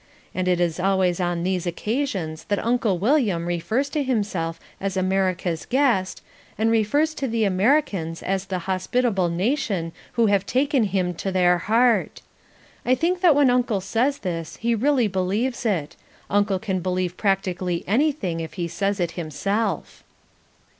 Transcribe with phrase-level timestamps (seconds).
[0.33, 5.63] And it is always on these occasions that Uncle William refers to himself as America's
[5.67, 6.23] guest,
[6.57, 11.59] and refers to the Americans as the hospitable nation who have taken him to their
[11.59, 12.23] heart.
[12.83, 15.95] I think that when Uncle says this he really believes it;
[16.31, 20.03] Uncle can believe practically anything if he says it himself.